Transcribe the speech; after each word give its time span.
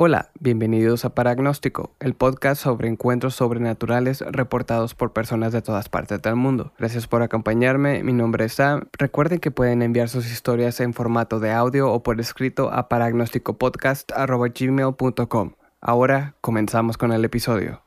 Hola, 0.00 0.30
bienvenidos 0.38 1.04
a 1.04 1.12
Paragnóstico, 1.12 1.90
el 1.98 2.14
podcast 2.14 2.62
sobre 2.62 2.86
encuentros 2.86 3.34
sobrenaturales 3.34 4.20
reportados 4.20 4.94
por 4.94 5.12
personas 5.12 5.52
de 5.52 5.60
todas 5.60 5.88
partes 5.88 6.22
del 6.22 6.36
mundo. 6.36 6.72
Gracias 6.78 7.08
por 7.08 7.22
acompañarme, 7.22 8.04
mi 8.04 8.12
nombre 8.12 8.44
es 8.44 8.52
Sam. 8.52 8.84
Recuerden 8.96 9.40
que 9.40 9.50
pueden 9.50 9.82
enviar 9.82 10.08
sus 10.08 10.30
historias 10.30 10.78
en 10.78 10.94
formato 10.94 11.40
de 11.40 11.50
audio 11.50 11.90
o 11.90 12.04
por 12.04 12.20
escrito 12.20 12.70
a 12.70 12.88
paragnósticopodcast.gmail.com. 12.88 15.54
Ahora 15.80 16.36
comenzamos 16.40 16.96
con 16.96 17.10
el 17.10 17.24
episodio. 17.24 17.82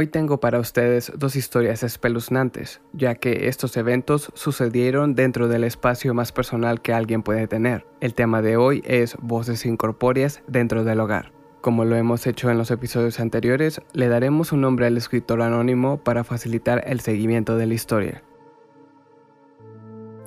Hoy 0.00 0.06
tengo 0.06 0.40
para 0.40 0.58
ustedes 0.58 1.12
dos 1.14 1.36
historias 1.36 1.82
espeluznantes, 1.82 2.80
ya 2.94 3.16
que 3.16 3.48
estos 3.48 3.76
eventos 3.76 4.32
sucedieron 4.32 5.14
dentro 5.14 5.46
del 5.46 5.62
espacio 5.62 6.14
más 6.14 6.32
personal 6.32 6.80
que 6.80 6.94
alguien 6.94 7.22
puede 7.22 7.46
tener. 7.46 7.86
El 8.00 8.14
tema 8.14 8.40
de 8.40 8.56
hoy 8.56 8.82
es 8.86 9.14
voces 9.20 9.66
incorpóreas 9.66 10.42
dentro 10.46 10.84
del 10.84 11.00
hogar. 11.00 11.32
Como 11.60 11.84
lo 11.84 11.96
hemos 11.96 12.26
hecho 12.26 12.48
en 12.48 12.56
los 12.56 12.70
episodios 12.70 13.20
anteriores, 13.20 13.82
le 13.92 14.08
daremos 14.08 14.52
un 14.52 14.62
nombre 14.62 14.86
al 14.86 14.96
escritor 14.96 15.42
anónimo 15.42 15.98
para 15.98 16.24
facilitar 16.24 16.82
el 16.86 17.00
seguimiento 17.00 17.58
de 17.58 17.66
la 17.66 17.74
historia. 17.74 18.22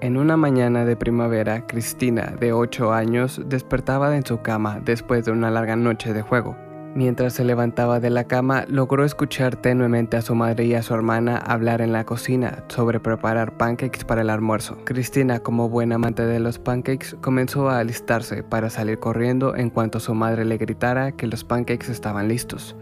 En 0.02 0.18
una 0.18 0.38
mañana 0.38 0.86
de 0.86 0.96
primavera, 0.96 1.66
Cristina, 1.66 2.36
de 2.40 2.54
8 2.54 2.94
años, 2.94 3.42
despertaba 3.48 4.16
en 4.16 4.24
su 4.24 4.44
cama 4.44 4.82
después 4.86 5.26
de 5.26 5.32
una 5.32 5.50
larga 5.50 5.76
noche 5.76 6.14
de 6.14 6.22
juego. 6.22 6.56
Mientras 6.96 7.34
se 7.34 7.44
levantaba 7.44 8.00
de 8.00 8.12
la 8.12 8.26
cama, 8.26 8.66
logró 8.68 9.04
escuchar 9.04 9.56
tenuemente 9.56 10.16
a 10.16 10.22
su 10.22 10.36
madre 10.36 10.66
y 10.66 10.76
a 10.76 10.84
su 10.84 10.94
hermana 10.94 11.38
hablar 11.38 11.82
en 11.82 11.92
la 11.92 12.06
cocina 12.06 12.64
sobre 12.68 13.00
preparar 13.00 13.58
pancakes 13.58 14.06
para 14.06 14.22
el 14.22 14.30
almuerzo. 14.30 14.78
Cristina, 14.86 15.40
como 15.40 15.70
buena 15.70 15.96
amante 15.96 16.24
de 16.24 16.40
los 16.40 16.60
pancakes, 16.60 17.16
comenzó 17.20 17.70
a 17.70 17.80
alistarse 17.80 18.44
para 18.44 18.70
salir 18.70 19.00
corriendo 19.00 19.56
en 19.56 19.72
cuanto 19.72 20.00
su 20.00 20.14
madre 20.14 20.46
le 20.46 20.58
gritara 20.58 21.14
que 21.14 21.26
los 21.26 21.44
pancakes 21.44 21.92
estaban 21.92 22.28
listos. 22.28 22.76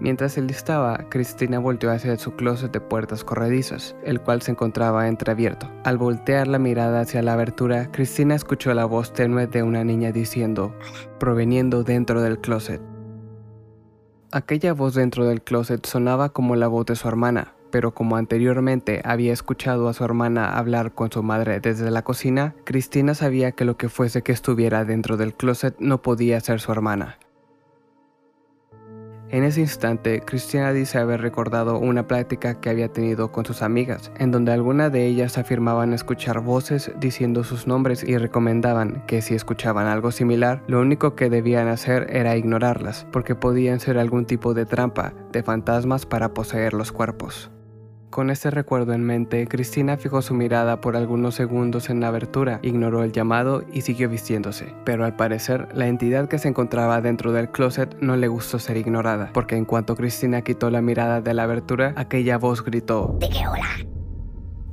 Mientras 0.00 0.36
él 0.36 0.50
estaba, 0.50 0.98
Cristina 1.08 1.58
volteó 1.58 1.90
hacia 1.90 2.16
su 2.18 2.32
closet 2.32 2.72
de 2.72 2.80
puertas 2.80 3.24
corredizas, 3.24 3.94
el 4.04 4.20
cual 4.20 4.42
se 4.42 4.50
encontraba 4.50 5.08
entreabierto. 5.08 5.70
Al 5.84 5.98
voltear 5.98 6.48
la 6.48 6.58
mirada 6.58 7.00
hacia 7.00 7.22
la 7.22 7.34
abertura, 7.34 7.90
Cristina 7.92 8.34
escuchó 8.34 8.74
la 8.74 8.84
voz 8.84 9.12
tenue 9.12 9.46
de 9.46 9.62
una 9.62 9.84
niña 9.84 10.10
diciendo, 10.12 10.74
proveniendo 11.18 11.84
dentro 11.84 12.20
del 12.20 12.38
closet. 12.38 12.82
Aquella 14.32 14.72
voz 14.72 14.94
dentro 14.94 15.26
del 15.26 15.42
closet 15.42 15.86
sonaba 15.86 16.30
como 16.30 16.56
la 16.56 16.66
voz 16.66 16.86
de 16.86 16.96
su 16.96 17.06
hermana, 17.06 17.54
pero 17.70 17.94
como 17.94 18.16
anteriormente 18.16 19.00
había 19.04 19.32
escuchado 19.32 19.88
a 19.88 19.94
su 19.94 20.04
hermana 20.04 20.58
hablar 20.58 20.92
con 20.92 21.10
su 21.12 21.22
madre 21.22 21.60
desde 21.60 21.90
la 21.90 22.02
cocina, 22.02 22.54
Cristina 22.64 23.14
sabía 23.14 23.52
que 23.52 23.64
lo 23.64 23.76
que 23.76 23.88
fuese 23.88 24.22
que 24.22 24.32
estuviera 24.32 24.84
dentro 24.84 25.16
del 25.16 25.34
closet 25.34 25.76
no 25.78 26.02
podía 26.02 26.40
ser 26.40 26.60
su 26.60 26.72
hermana. 26.72 27.18
En 29.34 29.42
ese 29.42 29.62
instante, 29.62 30.20
Cristina 30.20 30.72
dice 30.72 30.96
haber 30.98 31.20
recordado 31.20 31.80
una 31.80 32.06
plática 32.06 32.60
que 32.60 32.70
había 32.70 32.92
tenido 32.92 33.32
con 33.32 33.44
sus 33.44 33.62
amigas, 33.62 34.12
en 34.16 34.30
donde 34.30 34.52
alguna 34.52 34.90
de 34.90 35.06
ellas 35.06 35.38
afirmaban 35.38 35.92
escuchar 35.92 36.38
voces 36.38 36.92
diciendo 37.00 37.42
sus 37.42 37.66
nombres 37.66 38.04
y 38.04 38.16
recomendaban 38.16 39.02
que 39.08 39.22
si 39.22 39.34
escuchaban 39.34 39.88
algo 39.88 40.12
similar, 40.12 40.62
lo 40.68 40.80
único 40.80 41.16
que 41.16 41.30
debían 41.30 41.66
hacer 41.66 42.06
era 42.10 42.36
ignorarlas, 42.36 43.08
porque 43.10 43.34
podían 43.34 43.80
ser 43.80 43.98
algún 43.98 44.24
tipo 44.24 44.54
de 44.54 44.66
trampa 44.66 45.14
de 45.32 45.42
fantasmas 45.42 46.06
para 46.06 46.32
poseer 46.32 46.72
los 46.72 46.92
cuerpos. 46.92 47.50
Con 48.14 48.30
este 48.30 48.48
recuerdo 48.48 48.92
en 48.92 49.02
mente, 49.02 49.48
Cristina 49.48 49.96
fijó 49.96 50.22
su 50.22 50.34
mirada 50.34 50.80
por 50.80 50.96
algunos 50.96 51.34
segundos 51.34 51.90
en 51.90 51.98
la 51.98 52.06
abertura, 52.06 52.60
ignoró 52.62 53.02
el 53.02 53.10
llamado 53.10 53.64
y 53.72 53.80
siguió 53.80 54.08
vistiéndose. 54.08 54.72
Pero 54.84 55.04
al 55.04 55.16
parecer, 55.16 55.66
la 55.74 55.88
entidad 55.88 56.28
que 56.28 56.38
se 56.38 56.46
encontraba 56.46 57.00
dentro 57.00 57.32
del 57.32 57.50
closet 57.50 57.96
no 58.00 58.14
le 58.16 58.28
gustó 58.28 58.60
ser 58.60 58.76
ignorada, 58.76 59.30
porque 59.34 59.56
en 59.56 59.64
cuanto 59.64 59.96
Cristina 59.96 60.42
quitó 60.42 60.70
la 60.70 60.80
mirada 60.80 61.22
de 61.22 61.34
la 61.34 61.42
abertura, 61.42 61.92
aquella 61.96 62.38
voz 62.38 62.64
gritó: 62.64 63.16
¿De 63.18 63.28
qué 63.28 63.48
hola? 63.48 63.66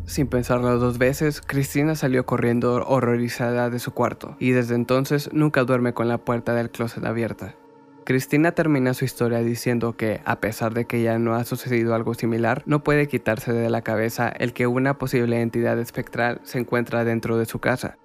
Sin 0.06 0.28
pensarlo 0.28 0.78
dos 0.78 1.00
veces, 1.00 1.42
Cristina 1.42 1.96
salió 1.96 2.28
corriendo 2.28 2.86
horrorizada 2.86 3.72
de 3.72 3.80
su 3.80 3.92
cuarto, 3.92 4.36
y 4.38 4.52
desde 4.52 4.76
entonces 4.76 5.32
nunca 5.34 5.64
duerme 5.64 5.96
con 5.96 6.08
la 6.08 6.20
puerta 6.20 6.54
del 6.54 6.70
closet 6.70 7.04
abierta. 7.06 7.56
Cristina 8.04 8.54
termina 8.54 8.96
su 8.96 9.06
historia 9.06 9.40
diciendo 9.40 9.96
que, 9.96 10.22
a 10.26 10.40
pesar 10.40 10.74
de 10.74 10.86
que 10.86 11.04
ya 11.04 11.20
no 11.20 11.36
ha 11.36 11.44
sucedido 11.44 11.94
algo 11.94 12.16
similar, 12.16 12.64
no 12.66 12.84
puede 12.84 13.08
quitarse 13.08 13.54
de 13.54 13.70
la 13.70 13.84
cabeza 13.84 14.30
el 14.30 14.54
que 14.54 14.66
una 14.66 14.98
posible 14.98 15.40
entidad 15.42 15.80
espectral 15.80 16.42
se 16.44 16.60
encuentra 16.60 17.04
dentro 17.04 17.38
de 17.38 17.46
su 17.46 17.60
casa. 17.60 17.98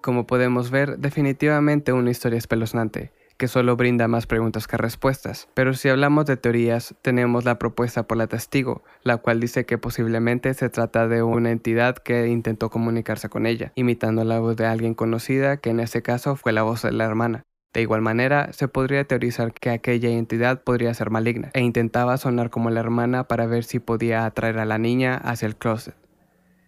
Como 0.00 0.26
podemos 0.26 0.70
ver, 0.70 0.98
definitivamente 0.98 1.92
una 1.92 2.10
historia 2.10 2.38
espeluznante, 2.38 3.12
que 3.36 3.48
solo 3.48 3.76
brinda 3.76 4.08
más 4.08 4.26
preguntas 4.26 4.66
que 4.66 4.78
respuestas. 4.78 5.48
Pero 5.52 5.74
si 5.74 5.90
hablamos 5.90 6.24
de 6.24 6.38
teorías, 6.38 6.94
tenemos 7.02 7.44
la 7.44 7.58
propuesta 7.58 8.04
por 8.04 8.16
la 8.16 8.28
testigo, 8.28 8.82
la 9.02 9.18
cual 9.18 9.40
dice 9.40 9.66
que 9.66 9.76
posiblemente 9.76 10.54
se 10.54 10.70
trata 10.70 11.06
de 11.06 11.22
una 11.22 11.50
entidad 11.50 11.98
que 11.98 12.28
intentó 12.28 12.70
comunicarse 12.70 13.28
con 13.28 13.44
ella, 13.44 13.72
imitando 13.74 14.24
la 14.24 14.40
voz 14.40 14.56
de 14.56 14.64
alguien 14.64 14.94
conocida, 14.94 15.58
que 15.58 15.68
en 15.68 15.80
este 15.80 16.00
caso 16.00 16.34
fue 16.34 16.52
la 16.52 16.62
voz 16.62 16.82
de 16.82 16.92
la 16.92 17.04
hermana. 17.04 17.44
De 17.72 17.82
igual 17.82 18.00
manera, 18.00 18.52
se 18.52 18.66
podría 18.66 19.04
teorizar 19.04 19.52
que 19.52 19.70
aquella 19.70 20.08
entidad 20.10 20.62
podría 20.62 20.92
ser 20.92 21.10
maligna 21.10 21.50
e 21.54 21.60
intentaba 21.60 22.16
sonar 22.16 22.50
como 22.50 22.70
la 22.70 22.80
hermana 22.80 23.24
para 23.24 23.46
ver 23.46 23.62
si 23.62 23.78
podía 23.78 24.26
atraer 24.26 24.58
a 24.58 24.64
la 24.64 24.78
niña 24.78 25.16
hacia 25.16 25.46
el 25.46 25.56
closet. 25.56 25.94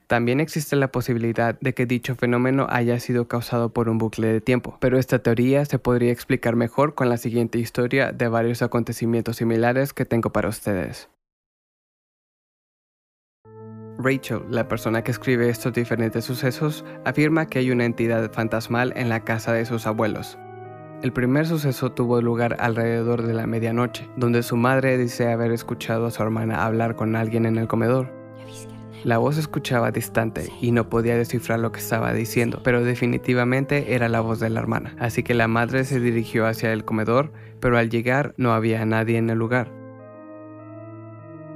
También 0.06 0.40
existe 0.40 0.76
la 0.76 0.92
posibilidad 0.92 1.58
de 1.60 1.72
que 1.72 1.86
dicho 1.86 2.14
fenómeno 2.14 2.66
haya 2.68 3.00
sido 3.00 3.28
causado 3.28 3.70
por 3.70 3.88
un 3.88 3.98
bucle 3.98 4.30
de 4.30 4.40
tiempo, 4.40 4.76
pero 4.78 4.98
esta 4.98 5.20
teoría 5.20 5.64
se 5.64 5.78
podría 5.78 6.12
explicar 6.12 6.54
mejor 6.54 6.94
con 6.94 7.08
la 7.08 7.16
siguiente 7.16 7.58
historia 7.58 8.12
de 8.12 8.28
varios 8.28 8.60
acontecimientos 8.60 9.36
similares 9.36 9.94
que 9.94 10.04
tengo 10.04 10.30
para 10.30 10.50
ustedes. 10.50 11.08
Rachel, 13.98 14.42
la 14.50 14.68
persona 14.68 15.02
que 15.02 15.12
escribe 15.12 15.48
estos 15.48 15.72
diferentes 15.72 16.24
sucesos, 16.24 16.84
afirma 17.04 17.46
que 17.46 17.60
hay 17.60 17.70
una 17.70 17.86
entidad 17.86 18.30
fantasmal 18.32 18.92
en 18.96 19.08
la 19.08 19.24
casa 19.24 19.52
de 19.52 19.64
sus 19.64 19.86
abuelos, 19.86 20.38
el 21.02 21.12
primer 21.12 21.46
suceso 21.46 21.90
tuvo 21.90 22.20
lugar 22.22 22.56
alrededor 22.60 23.22
de 23.22 23.34
la 23.34 23.46
medianoche, 23.46 24.08
donde 24.16 24.44
su 24.44 24.56
madre 24.56 24.96
dice 24.96 25.32
haber 25.32 25.50
escuchado 25.50 26.06
a 26.06 26.10
su 26.12 26.22
hermana 26.22 26.64
hablar 26.64 26.94
con 26.94 27.16
alguien 27.16 27.44
en 27.44 27.58
el 27.58 27.66
comedor. 27.66 28.08
La 29.02 29.18
voz 29.18 29.36
escuchaba 29.36 29.90
distante 29.90 30.48
y 30.60 30.70
no 30.70 30.88
podía 30.88 31.16
descifrar 31.16 31.58
lo 31.58 31.72
que 31.72 31.80
estaba 31.80 32.12
diciendo, 32.12 32.60
pero 32.62 32.84
definitivamente 32.84 33.96
era 33.96 34.08
la 34.08 34.20
voz 34.20 34.38
de 34.38 34.48
la 34.48 34.60
hermana. 34.60 34.94
Así 35.00 35.24
que 35.24 35.34
la 35.34 35.48
madre 35.48 35.82
se 35.82 35.98
dirigió 35.98 36.46
hacia 36.46 36.72
el 36.72 36.84
comedor, 36.84 37.32
pero 37.58 37.78
al 37.78 37.90
llegar 37.90 38.32
no 38.36 38.52
había 38.52 38.86
nadie 38.86 39.18
en 39.18 39.28
el 39.28 39.38
lugar. 39.38 39.81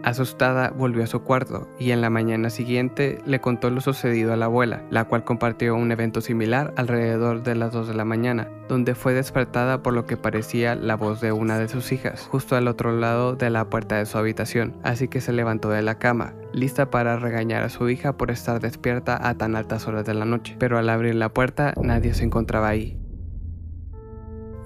Asustada, 0.06 0.70
volvió 0.70 1.02
a 1.02 1.08
su 1.08 1.22
cuarto 1.22 1.66
y 1.80 1.90
en 1.90 2.00
la 2.00 2.10
mañana 2.10 2.48
siguiente 2.48 3.18
le 3.26 3.40
contó 3.40 3.70
lo 3.70 3.80
sucedido 3.80 4.32
a 4.32 4.36
la 4.36 4.44
abuela, 4.44 4.84
la 4.88 5.02
cual 5.02 5.24
compartió 5.24 5.74
un 5.74 5.90
evento 5.90 6.20
similar 6.20 6.72
alrededor 6.76 7.42
de 7.42 7.56
las 7.56 7.72
2 7.72 7.88
de 7.88 7.94
la 7.94 8.04
mañana, 8.04 8.48
donde 8.68 8.94
fue 8.94 9.14
despertada 9.14 9.82
por 9.82 9.94
lo 9.94 10.06
que 10.06 10.16
parecía 10.16 10.76
la 10.76 10.94
voz 10.94 11.20
de 11.20 11.32
una 11.32 11.58
de 11.58 11.66
sus 11.66 11.90
hijas, 11.90 12.28
justo 12.30 12.54
al 12.54 12.68
otro 12.68 12.96
lado 12.96 13.34
de 13.34 13.50
la 13.50 13.68
puerta 13.68 13.96
de 13.96 14.06
su 14.06 14.16
habitación, 14.16 14.76
así 14.84 15.08
que 15.08 15.20
se 15.20 15.32
levantó 15.32 15.70
de 15.70 15.82
la 15.82 15.98
cama, 15.98 16.34
lista 16.52 16.88
para 16.88 17.16
regañar 17.16 17.64
a 17.64 17.68
su 17.68 17.88
hija 17.88 18.16
por 18.16 18.30
estar 18.30 18.60
despierta 18.60 19.18
a 19.28 19.34
tan 19.34 19.56
altas 19.56 19.88
horas 19.88 20.06
de 20.06 20.14
la 20.14 20.24
noche, 20.24 20.54
pero 20.60 20.78
al 20.78 20.88
abrir 20.88 21.16
la 21.16 21.30
puerta 21.30 21.74
nadie 21.82 22.14
se 22.14 22.22
encontraba 22.22 22.68
ahí. 22.68 22.96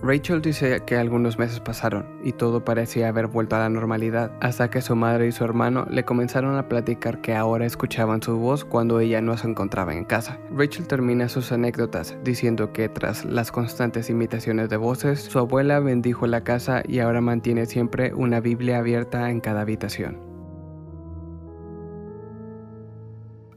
Rachel 0.02 0.40
dice 0.40 0.80
que 0.86 0.96
algunos 0.96 1.38
meses 1.38 1.60
pasaron 1.60 2.06
y 2.24 2.32
todo 2.32 2.64
parecía 2.64 3.08
haber 3.08 3.26
vuelto 3.26 3.56
a 3.56 3.58
la 3.58 3.68
normalidad 3.68 4.32
hasta 4.40 4.70
que 4.70 4.80
su 4.80 4.96
madre 4.96 5.26
y 5.26 5.32
su 5.32 5.44
hermano 5.44 5.86
le 5.90 6.04
comenzaron 6.04 6.56
a 6.56 6.68
platicar 6.68 7.20
que 7.20 7.34
ahora 7.34 7.66
escuchaban 7.66 8.22
su 8.22 8.38
voz 8.38 8.64
cuando 8.64 8.98
ella 9.00 9.20
no 9.20 9.36
se 9.36 9.48
encontraba 9.48 9.94
en 9.94 10.04
casa. 10.04 10.38
Rachel 10.50 10.86
termina 10.86 11.28
sus 11.28 11.52
anécdotas 11.52 12.16
diciendo 12.24 12.72
que 12.72 12.88
tras 12.88 13.26
las 13.26 13.52
constantes 13.52 14.08
imitaciones 14.08 14.70
de 14.70 14.78
voces, 14.78 15.20
su 15.20 15.38
abuela 15.38 15.80
bendijo 15.80 16.26
la 16.26 16.44
casa 16.44 16.82
y 16.88 17.00
ahora 17.00 17.20
mantiene 17.20 17.66
siempre 17.66 18.14
una 18.14 18.40
Biblia 18.40 18.78
abierta 18.78 19.30
en 19.30 19.40
cada 19.40 19.60
habitación. 19.60 20.29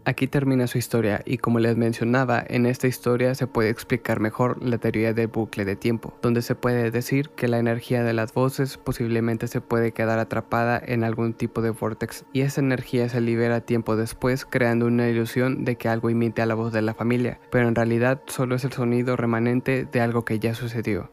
Aquí 0.05 0.27
termina 0.27 0.67
su 0.67 0.77
historia 0.77 1.21
y 1.23 1.37
como 1.37 1.59
les 1.59 1.77
mencionaba, 1.77 2.43
en 2.45 2.65
esta 2.65 2.87
historia 2.87 3.35
se 3.35 3.47
puede 3.47 3.69
explicar 3.69 4.19
mejor 4.19 4.61
la 4.61 4.77
teoría 4.77 5.13
del 5.13 5.27
bucle 5.27 5.63
de 5.63 5.77
tiempo, 5.77 6.13
donde 6.21 6.41
se 6.41 6.55
puede 6.55 6.91
decir 6.91 7.29
que 7.29 7.47
la 7.47 7.57
energía 7.57 8.03
de 8.03 8.11
las 8.11 8.33
voces 8.33 8.77
posiblemente 8.77 9.47
se 9.47 9.61
puede 9.61 9.93
quedar 9.93 10.19
atrapada 10.19 10.81
en 10.85 11.05
algún 11.05 11.33
tipo 11.33 11.61
de 11.61 11.69
vortex 11.69 12.25
y 12.33 12.41
esa 12.41 12.59
energía 12.59 13.07
se 13.07 13.21
libera 13.21 13.61
tiempo 13.61 13.95
después 13.95 14.45
creando 14.45 14.87
una 14.87 15.07
ilusión 15.07 15.63
de 15.63 15.77
que 15.77 15.87
algo 15.87 16.09
imite 16.09 16.41
a 16.41 16.47
la 16.47 16.55
voz 16.55 16.73
de 16.73 16.81
la 16.81 16.93
familia, 16.93 17.39
pero 17.49 17.69
en 17.69 17.75
realidad 17.75 18.21
solo 18.25 18.55
es 18.55 18.65
el 18.65 18.73
sonido 18.73 19.15
remanente 19.15 19.87
de 19.89 20.01
algo 20.01 20.25
que 20.25 20.37
ya 20.37 20.53
sucedió. 20.53 21.11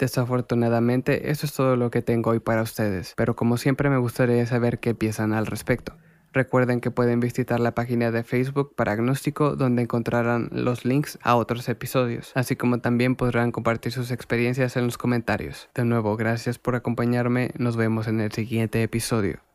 Desafortunadamente, 0.00 1.30
eso 1.30 1.46
es 1.46 1.52
todo 1.52 1.76
lo 1.76 1.92
que 1.92 2.02
tengo 2.02 2.30
hoy 2.30 2.40
para 2.40 2.62
ustedes, 2.62 3.14
pero 3.16 3.36
como 3.36 3.56
siempre 3.56 3.88
me 3.88 3.98
gustaría 3.98 4.44
saber 4.46 4.80
qué 4.80 4.96
piensan 4.96 5.32
al 5.32 5.46
respecto. 5.46 5.92
Recuerden 6.32 6.80
que 6.80 6.90
pueden 6.90 7.20
visitar 7.20 7.60
la 7.60 7.74
página 7.74 8.10
de 8.10 8.22
Facebook 8.22 8.74
para 8.76 8.92
Agnóstico 8.92 9.56
donde 9.56 9.82
encontrarán 9.82 10.48
los 10.52 10.84
links 10.84 11.18
a 11.22 11.34
otros 11.36 11.68
episodios, 11.68 12.32
así 12.34 12.56
como 12.56 12.78
también 12.78 13.16
podrán 13.16 13.52
compartir 13.52 13.92
sus 13.92 14.10
experiencias 14.10 14.76
en 14.76 14.84
los 14.84 14.98
comentarios. 14.98 15.68
De 15.74 15.84
nuevo, 15.84 16.16
gracias 16.16 16.58
por 16.58 16.76
acompañarme, 16.76 17.50
nos 17.58 17.76
vemos 17.76 18.06
en 18.06 18.20
el 18.20 18.32
siguiente 18.32 18.82
episodio. 18.82 19.49